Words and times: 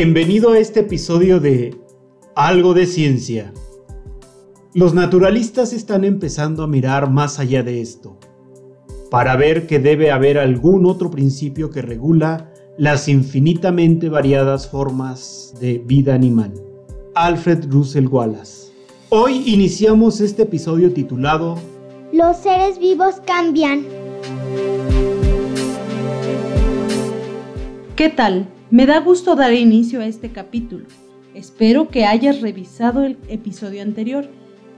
Bienvenido 0.00 0.52
a 0.52 0.60
este 0.60 0.78
episodio 0.78 1.40
de 1.40 1.76
Algo 2.36 2.72
de 2.72 2.86
Ciencia. 2.86 3.52
Los 4.72 4.94
naturalistas 4.94 5.72
están 5.72 6.04
empezando 6.04 6.62
a 6.62 6.68
mirar 6.68 7.10
más 7.10 7.40
allá 7.40 7.64
de 7.64 7.80
esto, 7.80 8.16
para 9.10 9.34
ver 9.34 9.66
que 9.66 9.80
debe 9.80 10.12
haber 10.12 10.38
algún 10.38 10.86
otro 10.86 11.10
principio 11.10 11.70
que 11.70 11.82
regula 11.82 12.48
las 12.76 13.08
infinitamente 13.08 14.08
variadas 14.08 14.68
formas 14.70 15.56
de 15.58 15.78
vida 15.78 16.14
animal. 16.14 16.52
Alfred 17.16 17.64
Russel 17.68 18.06
Wallace. 18.06 18.70
Hoy 19.08 19.42
iniciamos 19.46 20.20
este 20.20 20.42
episodio 20.42 20.92
titulado 20.92 21.56
Los 22.12 22.36
seres 22.36 22.78
vivos 22.78 23.16
cambian. 23.26 23.84
¿Qué 27.96 28.10
tal? 28.10 28.48
Me 28.70 28.84
da 28.84 29.00
gusto 29.00 29.34
dar 29.34 29.54
inicio 29.54 30.02
a 30.02 30.06
este 30.06 30.30
capítulo. 30.30 30.84
Espero 31.34 31.88
que 31.88 32.04
hayas 32.04 32.42
revisado 32.42 33.02
el 33.02 33.16
episodio 33.28 33.80
anterior, 33.80 34.28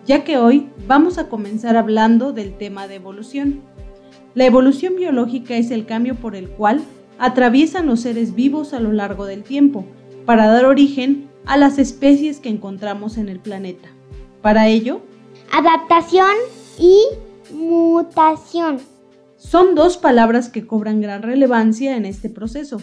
ya 0.07 0.23
que 0.23 0.39
hoy 0.39 0.69
vamos 0.87 1.19
a 1.19 1.29
comenzar 1.29 1.77
hablando 1.77 2.33
del 2.33 2.57
tema 2.57 2.87
de 2.87 2.95
evolución. 2.95 3.63
La 4.37 4.47
evolución 4.47 4.95
biológica 4.95 5.57
es 5.57 5.73
el 5.73 5.87
cambio 5.87 6.15
por 6.15 6.37
el 6.37 6.51
cual 6.51 6.83
atraviesan 7.19 7.87
los 7.87 8.03
seres 8.03 8.37
vivos 8.37 8.75
a 8.75 8.81
lo 8.81 8.93
largo 8.93 9.25
del 9.25 9.43
tiempo, 9.43 9.85
para 10.25 10.47
dar 10.47 10.67
origen 10.67 11.29
a 11.45 11.57
las 11.57 11.79
especies 11.79 12.39
que 12.39 12.49
encontramos 12.49 13.19
en 13.19 13.29
el 13.29 13.41
planeta. 13.41 13.89
Para 14.41 14.69
ello, 14.69 15.01
adaptación 15.53 16.37
y 16.79 16.97
mutación 17.53 18.79
son 19.37 19.75
dos 19.75 19.97
palabras 19.97 20.49
que 20.49 20.65
cobran 20.65 21.01
gran 21.01 21.23
relevancia 21.23 21.97
en 21.97 22.05
este 22.05 22.31
proceso. 22.31 22.81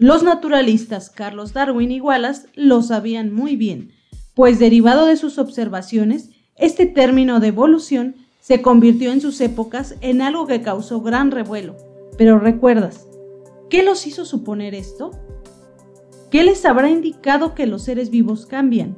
Los 0.00 0.22
naturalistas 0.22 1.10
Carlos 1.10 1.54
Darwin 1.54 1.90
y 1.90 2.00
Wallace 2.00 2.46
lo 2.54 2.82
sabían 2.82 3.34
muy 3.34 3.56
bien, 3.56 3.90
pues 4.36 4.60
derivado 4.60 5.06
de 5.06 5.16
sus 5.16 5.38
observaciones, 5.38 6.30
este 6.54 6.86
término 6.86 7.40
de 7.40 7.48
evolución 7.48 8.14
se 8.40 8.62
convirtió 8.62 9.10
en 9.10 9.20
sus 9.20 9.40
épocas 9.40 9.96
en 10.00 10.22
algo 10.22 10.46
que 10.46 10.62
causó 10.62 11.00
gran 11.00 11.32
revuelo. 11.32 11.74
Pero 12.16 12.38
recuerdas, 12.38 13.08
¿qué 13.70 13.82
los 13.82 14.06
hizo 14.06 14.24
suponer 14.24 14.72
esto? 14.72 15.10
¿Qué 16.30 16.44
les 16.44 16.64
habrá 16.64 16.88
indicado 16.88 17.56
que 17.56 17.66
los 17.66 17.82
seres 17.82 18.10
vivos 18.10 18.46
cambian? 18.46 18.96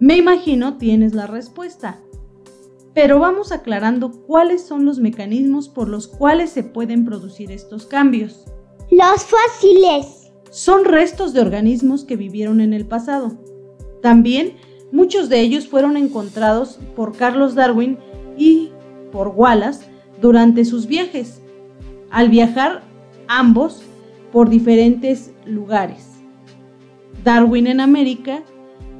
Me 0.00 0.16
imagino 0.16 0.78
tienes 0.78 1.12
la 1.12 1.26
respuesta. 1.26 2.00
Pero 2.94 3.18
vamos 3.18 3.52
aclarando 3.52 4.10
cuáles 4.10 4.62
son 4.62 4.86
los 4.86 4.98
mecanismos 4.98 5.68
por 5.68 5.90
los 5.90 6.08
cuales 6.08 6.48
se 6.48 6.62
pueden 6.62 7.04
producir 7.04 7.52
estos 7.52 7.84
cambios. 7.84 8.46
Los 8.90 9.24
fósiles 9.24 10.21
son 10.52 10.84
restos 10.84 11.32
de 11.32 11.40
organismos 11.40 12.04
que 12.04 12.14
vivieron 12.14 12.60
en 12.60 12.74
el 12.74 12.84
pasado. 12.84 13.32
También 14.02 14.52
muchos 14.92 15.30
de 15.30 15.40
ellos 15.40 15.66
fueron 15.66 15.96
encontrados 15.96 16.78
por 16.94 17.16
Carlos 17.16 17.54
Darwin 17.54 17.96
y 18.36 18.68
por 19.10 19.28
Wallace 19.28 19.86
durante 20.20 20.66
sus 20.66 20.86
viajes, 20.86 21.40
al 22.10 22.28
viajar 22.28 22.82
ambos 23.28 23.82
por 24.30 24.50
diferentes 24.50 25.32
lugares. 25.46 26.06
Darwin 27.24 27.66
en 27.66 27.80
América 27.80 28.42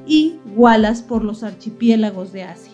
y 0.06 0.36
Wallace 0.56 1.05
por 1.05 1.23
los 1.23 1.42
archipiélagos 1.42 2.33
de 2.33 2.45
Asia. 2.45 2.73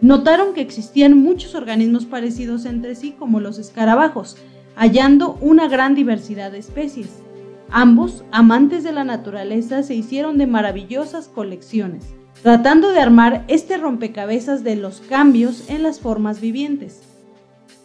Notaron 0.00 0.54
que 0.54 0.60
existían 0.60 1.20
muchos 1.20 1.56
organismos 1.56 2.04
parecidos 2.04 2.66
entre 2.66 2.94
sí 2.94 3.16
como 3.18 3.40
los 3.40 3.58
escarabajos, 3.58 4.36
hallando 4.76 5.38
una 5.40 5.66
gran 5.66 5.96
diversidad 5.96 6.52
de 6.52 6.58
especies. 6.58 7.24
Ambos, 7.70 8.24
amantes 8.30 8.84
de 8.84 8.92
la 8.92 9.04
naturaleza, 9.04 9.82
se 9.82 9.94
hicieron 9.94 10.38
de 10.38 10.46
maravillosas 10.46 11.28
colecciones, 11.28 12.14
tratando 12.42 12.90
de 12.90 13.00
armar 13.00 13.44
este 13.48 13.76
rompecabezas 13.78 14.64
de 14.64 14.76
los 14.76 15.00
cambios 15.00 15.68
en 15.70 15.82
las 15.82 16.00
formas 16.00 16.40
vivientes. 16.40 17.02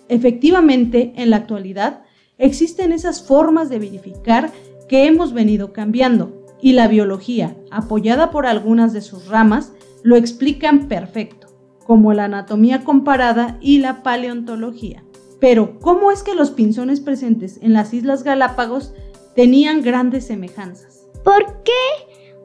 Efectivamente, 0.09 1.13
en 1.15 1.29
la 1.29 1.37
actualidad, 1.37 2.03
existen 2.37 2.91
esas 2.91 3.25
formas 3.25 3.69
de 3.69 3.79
verificar 3.79 4.51
que 4.87 5.05
hemos 5.05 5.33
venido 5.33 5.71
cambiando, 5.73 6.39
y 6.61 6.73
la 6.73 6.87
biología, 6.87 7.55
apoyada 7.71 8.31
por 8.31 8.45
algunas 8.45 8.91
de 8.93 9.01
sus 9.01 9.27
ramas, 9.27 9.71
lo 10.03 10.15
explican 10.15 10.87
perfecto, 10.87 11.47
como 11.85 12.13
la 12.13 12.25
anatomía 12.25 12.83
comparada 12.83 13.57
y 13.61 13.79
la 13.79 14.03
paleontología. 14.03 15.03
Pero, 15.39 15.79
¿cómo 15.79 16.11
es 16.11 16.21
que 16.21 16.35
los 16.35 16.51
pinzones 16.51 16.99
presentes 16.99 17.59
en 17.61 17.73
las 17.73 17.93
Islas 17.93 18.23
Galápagos 18.23 18.93
tenían 19.35 19.81
grandes 19.81 20.27
semejanzas. 20.27 21.07
¿Por 21.23 21.63
qué 21.63 21.71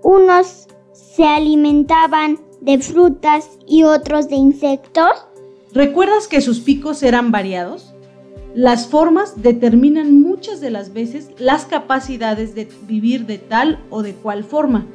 unos 0.03 0.69
se 0.93 1.25
alimentaban 1.25 2.39
de 2.61 2.79
frutas 2.79 3.51
y 3.67 3.85
otros 3.85 4.29
de 4.29 4.37
insectos? 4.37 5.11
¿Recuerdas 5.73 6.29
que 6.29 6.41
sus 6.41 6.61
picos 6.61 7.03
eran 7.03 7.33
variados? 7.33 7.95
Las 8.55 8.87
formas 8.87 9.43
determinan 9.43 10.21
muchas 10.21 10.61
de 10.61 10.71
las 10.71 10.93
veces 10.93 11.31
las 11.39 11.65
capacidades 11.65 12.55
de 12.55 12.69
vivir 12.87 13.27
de 13.27 13.39
tal 13.39 13.85
o 13.91 14.03
de 14.03 14.15
cual 14.15 14.45
forma. 14.45 14.87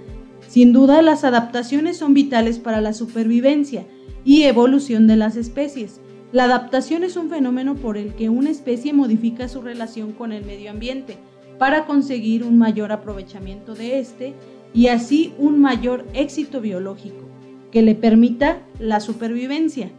Sin 0.48 0.72
duda, 0.72 1.02
las 1.02 1.24
adaptaciones 1.24 1.98
son 1.98 2.14
vitales 2.14 2.60
para 2.60 2.80
la 2.80 2.94
supervivencia 2.94 3.86
y 4.24 4.44
evolución 4.44 5.08
de 5.08 5.18
las 5.18 5.36
especies. 5.36 6.00
La 6.32 6.46
adaptación 6.46 7.04
es 7.04 7.18
un 7.18 7.30
fenómeno 7.30 7.76
por 7.76 7.98
el 7.98 8.14
que 8.14 8.30
una 8.30 8.50
especie 8.50 8.94
modifica 8.94 9.50
su 9.50 9.62
relación 9.62 10.14
con 10.14 10.32
el 10.32 10.46
medio 10.46 10.72
ambiente 10.72 11.18
para 11.60 11.86
conseguir 11.86 12.44
un 12.44 12.58
mayor 12.58 12.92
aprovechamiento 12.92 13.76
de 13.76 14.00
este 14.00 14.34
y 14.74 14.88
así 14.88 15.34
un 15.38 15.60
mayor 15.60 16.08
éxito 16.14 16.62
biológico 16.62 17.28
que 17.72 17.82
le 17.84 17.94
permita 17.94 18.64
la 18.80 19.00
supervivencia, 19.00 19.92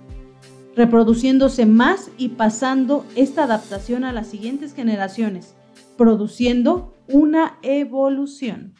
reproduciéndose 0.74 1.66
más 1.66 2.10
y 2.18 2.30
pasando 2.30 3.04
esta 3.14 3.44
adaptación 3.44 4.02
a 4.02 4.12
las 4.12 4.26
siguientes 4.26 4.74
generaciones, 4.74 5.54
produciendo 5.96 6.94
una 7.06 7.58
evolución. 7.62 8.74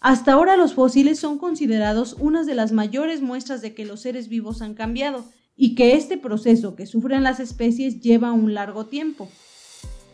Hasta 0.00 0.32
ahora 0.32 0.56
los 0.56 0.74
fósiles 0.74 1.18
son 1.18 1.38
considerados 1.38 2.16
unas 2.18 2.46
de 2.46 2.54
las 2.54 2.72
mayores 2.72 3.20
muestras 3.20 3.60
de 3.62 3.74
que 3.74 3.84
los 3.84 4.00
seres 4.00 4.28
vivos 4.28 4.62
han 4.62 4.74
cambiado 4.74 5.24
y 5.56 5.74
que 5.74 5.94
este 5.94 6.16
proceso 6.16 6.76
que 6.76 6.86
sufren 6.86 7.24
las 7.24 7.40
especies 7.40 8.00
lleva 8.00 8.32
un 8.32 8.54
largo 8.54 8.86
tiempo. 8.86 9.28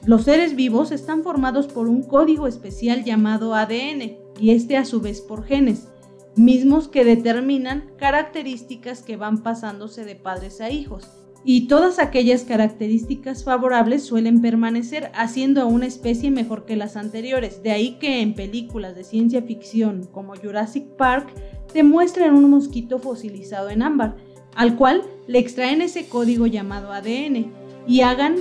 Los 0.06 0.24
seres 0.24 0.54
vivos 0.54 0.92
están 0.92 1.22
formados 1.22 1.66
por 1.66 1.88
un 1.88 2.02
código 2.02 2.46
especial 2.46 3.04
llamado 3.04 3.54
ADN 3.54 4.18
y 4.38 4.50
este 4.50 4.76
a 4.76 4.84
su 4.84 5.00
vez 5.00 5.22
por 5.22 5.44
genes, 5.44 5.88
mismos 6.36 6.88
que 6.88 7.06
determinan 7.06 7.90
características 7.96 9.02
que 9.02 9.16
van 9.16 9.42
pasándose 9.42 10.04
de 10.04 10.14
padres 10.14 10.60
a 10.60 10.68
hijos. 10.68 11.10
Y 11.42 11.68
todas 11.68 11.98
aquellas 11.98 12.42
características 12.44 13.44
favorables 13.44 14.04
suelen 14.04 14.42
permanecer, 14.42 15.10
haciendo 15.14 15.62
a 15.62 15.66
una 15.66 15.86
especie 15.86 16.30
mejor 16.30 16.66
que 16.66 16.76
las 16.76 16.96
anteriores. 16.96 17.62
De 17.62 17.70
ahí 17.70 17.98
que 17.98 18.20
en 18.20 18.34
películas 18.34 18.94
de 18.94 19.04
ciencia 19.04 19.40
ficción 19.42 20.06
como 20.12 20.34
Jurassic 20.36 20.84
Park 20.96 21.28
te 21.72 21.82
muestran 21.82 22.34
un 22.34 22.50
mosquito 22.50 22.98
fosilizado 22.98 23.70
en 23.70 23.82
ámbar, 23.82 24.16
al 24.54 24.76
cual 24.76 25.02
le 25.26 25.38
extraen 25.38 25.80
ese 25.80 26.08
código 26.08 26.46
llamado 26.46 26.92
ADN 26.92 27.52
y 27.86 28.00
hagan 28.00 28.36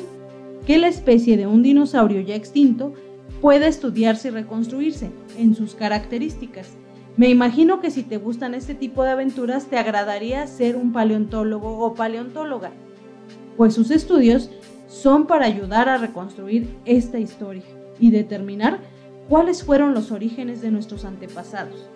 que 0.65 0.77
la 0.77 0.87
especie 0.87 1.37
de 1.37 1.47
un 1.47 1.63
dinosaurio 1.63 2.21
ya 2.21 2.35
extinto 2.35 2.93
pueda 3.41 3.67
estudiarse 3.67 4.29
y 4.29 4.31
reconstruirse 4.31 5.11
en 5.37 5.55
sus 5.55 5.75
características. 5.75 6.69
Me 7.17 7.29
imagino 7.29 7.81
que 7.81 7.91
si 7.91 8.03
te 8.03 8.17
gustan 8.17 8.53
este 8.53 8.73
tipo 8.73 9.03
de 9.03 9.11
aventuras 9.11 9.65
te 9.65 9.77
agradaría 9.77 10.47
ser 10.47 10.77
un 10.77 10.93
paleontólogo 10.93 11.79
o 11.79 11.93
paleontóloga, 11.93 12.71
pues 13.57 13.73
sus 13.73 13.91
estudios 13.91 14.49
son 14.87 15.27
para 15.27 15.45
ayudar 15.45 15.89
a 15.89 15.97
reconstruir 15.97 16.73
esta 16.85 17.19
historia 17.19 17.63
y 17.99 18.11
determinar 18.11 18.79
cuáles 19.27 19.63
fueron 19.63 19.93
los 19.93 20.11
orígenes 20.11 20.61
de 20.61 20.71
nuestros 20.71 21.05
antepasados 21.05 21.89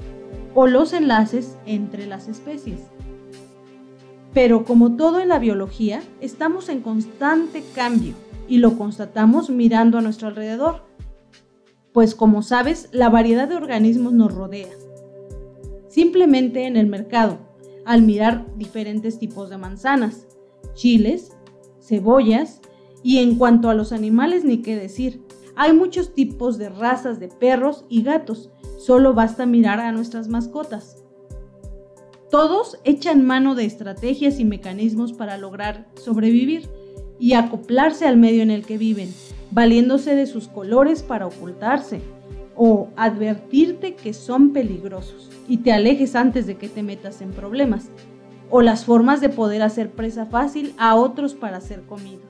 o 0.54 0.68
los 0.68 0.94
enlaces 0.94 1.58
entre 1.66 2.06
las 2.08 2.28
especies. 2.28 2.82
Pero 4.34 4.66
como 4.66 4.98
todo 4.98 5.20
en 5.20 5.30
la 5.30 5.40
biología, 5.40 6.02
estamos 6.22 6.70
en 6.70 6.82
constante 6.82 7.64
cambio 7.74 8.14
y 8.48 8.58
lo 8.58 8.78
constatamos 8.78 9.50
mirando 9.50 9.98
a 9.98 10.02
nuestro 10.02 10.28
alrededor, 10.28 10.84
pues 11.94 12.16
como 12.16 12.42
sabes, 12.42 12.90
la 12.92 13.10
variedad 13.10 13.48
de 13.48 13.56
organismos 13.56 14.14
nos 14.14 14.34
rodea. 14.34 14.70
Simplemente 15.88 16.66
en 16.66 16.78
el 16.78 16.88
mercado, 16.88 17.40
al 17.86 18.04
mirar 18.04 18.46
diferentes 18.56 19.18
tipos 19.18 19.50
de 19.50 19.58
manzanas, 19.58 20.28
chiles, 20.74 21.36
cebollas, 21.82 22.62
y 23.04 23.20
en 23.20 23.36
cuanto 23.36 23.70
a 23.70 23.74
los 23.74 23.92
animales 23.92 24.44
ni 24.44 24.62
qué 24.62 24.76
decir, 24.76 25.24
hay 25.56 25.74
muchos 25.74 26.14
tipos 26.14 26.58
de 26.58 26.70
razas 26.70 27.20
de 27.20 27.30
perros 27.30 27.86
y 27.90 28.04
gatos, 28.04 28.52
solo 28.78 29.14
basta 29.14 29.46
mirar 29.46 29.80
a 29.80 29.92
nuestras 29.92 30.28
mascotas. 30.28 31.04
Todos 32.30 32.78
echan 32.84 33.26
mano 33.26 33.56
de 33.56 33.66
estrategias 33.66 34.40
y 34.40 34.46
mecanismos 34.46 35.14
para 35.14 35.38
lograr 35.38 35.88
sobrevivir, 35.96 36.70
y 37.20 37.34
acoplarse 37.34 38.06
al 38.06 38.18
medio 38.18 38.44
en 38.44 38.52
el 38.52 38.66
que 38.66 38.78
viven, 38.78 39.14
valiéndose 39.52 40.16
de 40.16 40.28
sus 40.28 40.48
colores 40.48 41.04
para 41.04 41.28
ocultarse, 41.28 42.02
o 42.56 42.90
advertirte 42.96 43.96
que 43.96 44.14
son 44.14 44.52
peligrosos 44.52 45.30
y 45.48 45.58
te 45.58 45.72
alejes 45.72 46.16
antes 46.16 46.48
de 46.48 46.58
que 46.58 46.70
te 46.70 46.84
metas 46.84 47.22
en 47.22 47.32
problemas, 47.32 47.90
o 48.50 48.62
las 48.62 48.86
formas 48.86 49.22
de 49.22 49.30
poder 49.30 49.62
hacer 49.62 49.92
presa 49.92 50.26
fácil 50.26 50.74
a 50.78 50.96
otros 50.96 51.36
para 51.36 51.62
ser 51.62 51.84
comidos. 51.84 52.24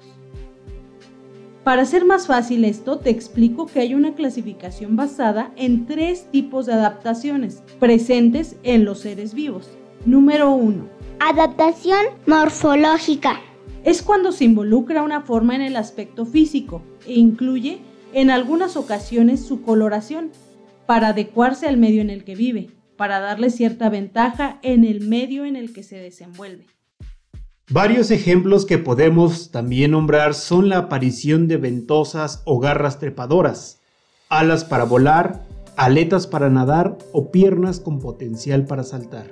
Para 1.64 1.82
hacer 1.82 2.06
más 2.06 2.28
fácil 2.28 2.64
esto, 2.64 3.00
te 3.00 3.10
explico 3.10 3.66
que 3.66 3.82
hay 3.82 3.94
una 3.94 4.16
clasificación 4.16 4.96
basada 4.96 5.52
en 5.58 5.86
tres 5.86 6.28
tipos 6.32 6.66
de 6.66 6.74
adaptaciones 6.74 7.62
presentes 7.78 8.56
en 8.64 8.86
los 8.86 9.00
seres 9.00 9.34
vivos. 9.34 9.70
Número 10.06 10.52
1. 10.52 10.88
Adaptación 11.20 12.06
morfológica. 12.26 13.42
Es 13.88 14.02
cuando 14.02 14.34
se 14.34 14.44
involucra 14.44 15.02
una 15.02 15.22
forma 15.22 15.56
en 15.56 15.62
el 15.62 15.78
aspecto 15.78 16.26
físico 16.26 16.82
e 17.06 17.14
incluye 17.14 17.80
en 18.12 18.30
algunas 18.30 18.76
ocasiones 18.76 19.40
su 19.46 19.62
coloración 19.62 20.32
para 20.86 21.08
adecuarse 21.08 21.70
al 21.70 21.78
medio 21.78 22.02
en 22.02 22.10
el 22.10 22.26
que 22.26 22.36
vive, 22.36 22.70
para 22.98 23.22
darle 23.22 23.50
cierta 23.50 23.88
ventaja 23.88 24.60
en 24.62 24.84
el 24.84 25.08
medio 25.08 25.46
en 25.46 25.56
el 25.56 25.72
que 25.72 25.84
se 25.84 25.96
desenvuelve. 25.96 26.66
Varios 27.70 28.12
ejemplos 28.12 28.66
que 28.66 28.78
podemos 28.78 29.52
también 29.52 29.92
nombrar 29.92 30.34
son 30.34 30.68
la 30.68 30.80
aparición 30.80 31.48
de 31.48 31.56
ventosas 31.56 32.42
o 32.44 32.60
garras 32.60 33.00
trepadoras, 33.00 33.80
alas 34.28 34.66
para 34.66 34.84
volar, 34.84 35.46
aletas 35.78 36.28
para 36.28 36.50
nadar 36.50 36.98
o 37.14 37.32
piernas 37.32 37.80
con 37.80 38.00
potencial 38.00 38.66
para 38.66 38.84
saltar. 38.84 39.32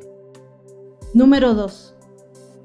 Número 1.13 1.54
2. 1.56 1.94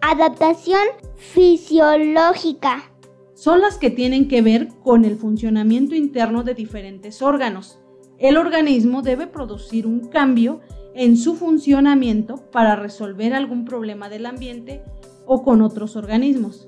Adaptación 0.03 0.81
fisiológica. 1.17 2.91
Son 3.35 3.61
las 3.61 3.77
que 3.77 3.91
tienen 3.91 4.29
que 4.29 4.41
ver 4.41 4.69
con 4.83 5.05
el 5.05 5.17
funcionamiento 5.17 5.95
interno 5.95 6.43
de 6.43 6.55
diferentes 6.55 7.21
órganos. 7.21 7.79
El 8.19 8.39
organismo 8.39 9.03
debe 9.03 9.27
producir 9.27 9.87
un 9.87 10.09
cambio 10.09 10.61
en 10.95 11.19
su 11.19 11.35
funcionamiento 11.35 12.37
para 12.51 12.77
resolver 12.77 13.35
algún 13.35 13.67
problema 13.67 14.09
del 14.09 14.25
ambiente 14.25 14.83
o 15.27 15.43
con 15.43 15.61
otros 15.61 15.97
organismos. 15.97 16.67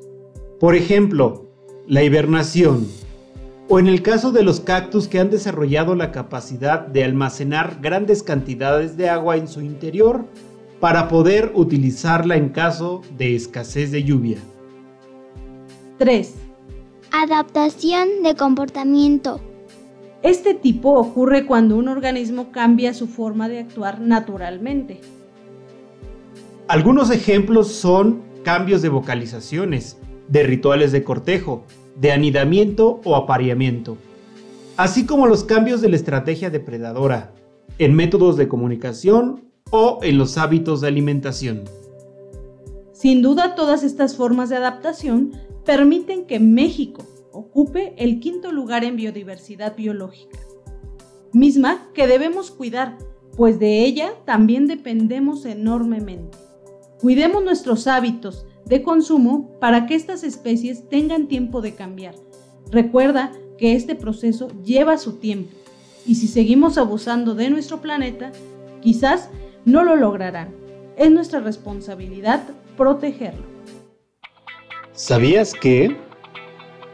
Por 0.61 0.77
ejemplo, 0.77 1.47
la 1.87 2.05
hibernación, 2.05 2.87
o 3.69 3.79
en 3.79 3.87
el 3.87 4.03
caso 4.03 4.31
de 4.31 4.43
los 4.43 4.61
cactus 4.61 5.09
que 5.09 5.19
han 5.19 5.31
desarrollado 5.31 5.95
la 5.95 6.13
capacidad 6.13 6.87
de 6.87 7.03
almacenar 7.03 7.79
grandes 7.81 8.23
cantidades 8.23 8.99
de 8.99 9.09
agua 9.09 9.39
en 9.39 9.49
su 9.49 9.63
interior 9.63 10.27
para 10.83 11.07
poder 11.07 11.53
utilizarla 11.55 12.35
en 12.35 12.49
caso 12.49 13.03
de 13.17 13.37
escasez 13.37 13.93
de 13.93 14.03
lluvia. 14.03 14.39
3. 15.99 16.35
Adaptación 17.13 18.09
de 18.25 18.35
comportamiento. 18.35 19.41
Este 20.25 20.55
tipo 20.55 20.95
ocurre 20.95 21.47
cuando 21.47 21.77
un 21.77 21.87
organismo 21.87 22.51
cambia 22.51 22.95
su 22.95 23.07
forma 23.07 23.49
de 23.49 23.61
actuar 23.61 24.01
naturalmente. 24.01 25.01
Algunos 26.67 27.13
ejemplos 27.13 27.69
son 27.69 28.21
cambios 28.43 28.83
de 28.83 28.89
vocalizaciones, 28.89 29.99
de 30.27 30.43
rituales 30.43 30.91
de 30.91 31.05
cortejo, 31.05 31.63
de 31.95 32.11
anidamiento 32.11 33.01
o 33.05 33.15
apareamiento, 33.15 33.99
así 34.77 35.07
como 35.07 35.29
los 35.29 35.45
cambios 35.45 35.81
de 35.81 35.91
la 35.91 35.97
estrategia 35.97 36.51
depredadora, 36.51 37.31
en 37.79 37.95
métodos 37.95 38.37
de 38.37 38.49
comunicación 38.49 39.52
o 39.73 39.99
en 40.03 40.19
los 40.19 40.39
hábitos 40.39 40.83
de 40.83 40.89
alimentación. 40.89 41.65
Sin 42.93 43.23
duda 43.23 43.57
todas 43.57 43.83
estas 43.83 44.15
formas 44.15 44.51
de 44.51 44.57
adaptación 44.57 45.33
permiten 45.65 46.27
que 46.27 46.39
México 46.39 47.05
ocupe 47.33 47.95
el 47.97 48.21
quinto 48.21 48.53
lugar 48.53 48.85
en 48.85 48.97
biodiversidad 48.97 49.75
biológica, 49.75 50.39
misma 51.33 51.89
que 51.95 52.07
debemos 52.07 52.51
cuidar, 52.51 52.99
pues 53.35 53.59
de 53.59 53.83
ella 53.83 54.13
también 54.27 54.67
dependemos 54.67 55.47
enormemente. 55.47 56.37
Cuidemos 57.01 57.43
nuestros 57.43 57.87
hábitos 57.87 58.45
de 58.67 58.83
consumo 58.83 59.59
para 59.59 59.87
que 59.87 59.95
estas 59.95 60.23
especies 60.23 60.87
tengan 60.91 61.29
tiempo 61.29 61.63
de 61.63 61.75
cambiar. 61.75 62.15
Recuerda 62.71 63.33
que 63.57 63.75
este 63.75 63.95
proceso 63.95 64.49
lleva 64.63 64.99
su 64.99 65.15
tiempo 65.15 65.57
y 66.07 66.17
si 66.17 66.29
seguimos 66.29 66.77
abusando 66.77 67.35
de 67.35 67.49
nuestro 67.49 67.81
planeta, 67.81 68.33
quizás 68.83 69.31
no 69.65 69.85
lo 69.85 69.97
lograrán. 69.97 70.55
Es 70.97 71.11
nuestra 71.11 71.41
responsabilidad 71.41 72.43
protegerlo. 72.77 73.45
¿Sabías 74.93 75.55
que? 75.55 75.97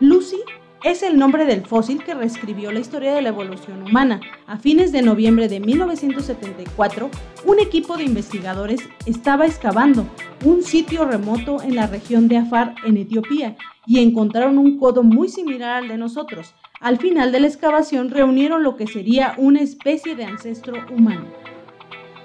Lucy 0.01 0.39
es 0.85 1.03
el 1.03 1.19
nombre 1.19 1.45
del 1.45 1.67
fósil 1.67 2.05
que 2.05 2.15
reescribió 2.15 2.71
la 2.71 2.79
historia 2.79 3.13
de 3.13 3.21
la 3.21 3.31
evolución 3.31 3.83
humana. 3.83 4.21
A 4.47 4.59
fines 4.59 4.93
de 4.93 5.03
noviembre 5.03 5.49
de 5.49 5.59
1974, 5.59 7.11
un 7.45 7.59
equipo 7.59 7.97
de 7.97 8.05
investigadores 8.05 8.81
estaba 9.05 9.47
excavando 9.47 10.07
un 10.45 10.63
sitio 10.63 11.05
remoto 11.05 11.61
en 11.63 11.75
la 11.75 11.89
región 11.89 12.29
de 12.29 12.37
Afar, 12.37 12.77
en 12.85 12.97
Etiopía, 12.97 13.57
y 13.87 13.99
encontraron 13.99 14.59
un 14.59 14.79
codo 14.79 15.03
muy 15.03 15.29
similar 15.29 15.83
al 15.83 15.89
de 15.89 15.97
nosotros. 15.97 16.55
Al 16.81 16.99
final 16.99 17.33
de 17.33 17.41
la 17.41 17.49
excavación 17.49 18.11
reunieron 18.11 18.63
lo 18.63 18.77
que 18.77 18.87
sería 18.87 19.35
una 19.37 19.61
especie 19.61 20.15
de 20.15 20.25
ancestro 20.25 20.75
humano. 20.95 21.27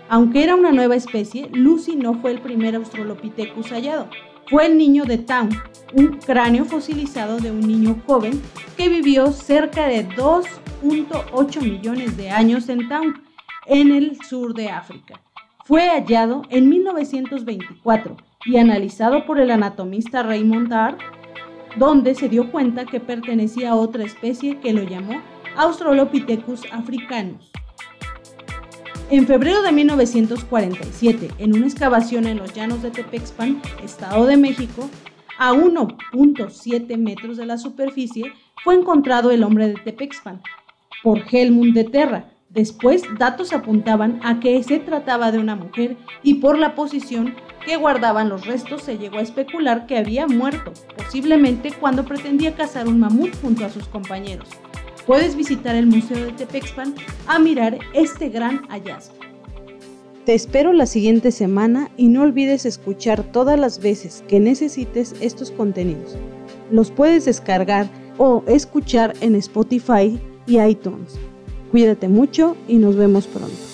Aunque 0.09 0.43
era 0.43 0.55
una 0.55 0.71
nueva 0.71 0.95
especie, 0.95 1.49
Lucy 1.53 1.95
no 1.95 2.15
fue 2.15 2.31
el 2.31 2.41
primer 2.41 2.75
Australopithecus 2.75 3.71
hallado 3.71 4.09
fue 4.49 4.65
el 4.65 4.77
niño 4.77 5.05
de 5.05 5.17
Town, 5.17 5.49
un 5.93 6.19
cráneo 6.19 6.65
fosilizado 6.65 7.37
de 7.37 7.51
un 7.51 7.61
niño 7.61 8.01
joven 8.05 8.41
que 8.77 8.89
vivió 8.89 9.31
cerca 9.31 9.87
de 9.87 10.07
2.8 10.09 11.61
millones 11.61 12.17
de 12.17 12.29
años 12.29 12.69
en 12.69 12.87
Town, 12.89 13.23
en 13.65 13.91
el 13.91 14.17
sur 14.23 14.53
de 14.53 14.69
África. 14.69 15.19
Fue 15.65 15.87
hallado 15.89 16.43
en 16.49 16.67
1924 16.67 18.17
y 18.45 18.57
analizado 18.57 19.25
por 19.25 19.39
el 19.39 19.49
anatomista 19.49 20.23
Raymond 20.23 20.67
Dart, 20.67 20.99
donde 21.77 22.13
se 22.13 22.27
dio 22.27 22.51
cuenta 22.51 22.85
que 22.85 22.99
pertenecía 22.99 23.71
a 23.71 23.75
otra 23.75 24.03
especie 24.03 24.59
que 24.59 24.73
lo 24.73 24.83
llamó 24.83 25.21
Australopithecus 25.55 26.63
africanus. 26.71 27.51
En 29.13 29.27
febrero 29.27 29.61
de 29.61 29.71
1947, 29.71 31.29
en 31.37 31.55
una 31.55 31.67
excavación 31.67 32.25
en 32.25 32.37
los 32.37 32.51
llanos 32.51 32.81
de 32.81 32.89
Tepexpan, 32.89 33.61
Estado 33.83 34.25
de 34.25 34.37
México, 34.37 34.89
a 35.37 35.53
1.7 35.53 36.97
metros 36.97 37.37
de 37.37 37.45
la 37.45 37.59
superficie, 37.59 38.33
fue 38.63 38.73
encontrado 38.73 39.29
el 39.29 39.43
hombre 39.43 39.67
de 39.67 39.75
Tepexpan 39.75 40.41
por 41.03 41.21
Helmut 41.31 41.75
de 41.75 41.83
Terra. 41.83 42.31
Después, 42.49 43.03
datos 43.19 43.53
apuntaban 43.53 44.19
a 44.23 44.39
que 44.39 44.63
se 44.63 44.79
trataba 44.79 45.31
de 45.31 45.37
una 45.37 45.55
mujer 45.55 45.95
y 46.23 46.33
por 46.35 46.57
la 46.57 46.73
posición 46.73 47.35
que 47.67 47.77
guardaban 47.77 48.29
los 48.29 48.47
restos 48.47 48.81
se 48.81 48.97
llegó 48.97 49.19
a 49.19 49.21
especular 49.21 49.85
que 49.85 49.99
había 49.99 50.25
muerto, 50.25 50.73
posiblemente 50.97 51.71
cuando 51.71 52.03
pretendía 52.03 52.55
cazar 52.55 52.87
un 52.87 52.99
mamut 52.99 53.39
junto 53.43 53.63
a 53.63 53.69
sus 53.69 53.87
compañeros 53.87 54.49
puedes 55.05 55.35
visitar 55.35 55.75
el 55.75 55.87
Museo 55.87 56.17
de 56.17 56.31
Tepexpan 56.31 56.95
a 57.27 57.39
mirar 57.39 57.77
este 57.93 58.29
gran 58.29 58.65
hallazgo. 58.67 59.15
Te 60.25 60.33
espero 60.33 60.71
la 60.71 60.85
siguiente 60.85 61.31
semana 61.31 61.91
y 61.97 62.07
no 62.07 62.21
olvides 62.21 62.65
escuchar 62.65 63.23
todas 63.23 63.59
las 63.59 63.79
veces 63.79 64.23
que 64.29 64.39
necesites 64.39 65.15
estos 65.19 65.51
contenidos. 65.51 66.15
Los 66.71 66.91
puedes 66.91 67.25
descargar 67.25 67.89
o 68.17 68.43
escuchar 68.47 69.13
en 69.19 69.35
Spotify 69.35 70.17
y 70.47 70.61
iTunes. 70.61 71.19
Cuídate 71.71 72.07
mucho 72.07 72.55
y 72.69 72.77
nos 72.77 72.95
vemos 72.95 73.27
pronto. 73.27 73.72